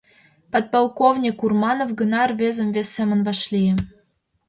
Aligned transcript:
Подполковник 0.51 1.37
Урманов 1.45 1.89
гына 1.99 2.21
рвезым 2.29 2.69
вес 2.75 2.87
семын 2.95 3.19
вашлие. 3.27 3.73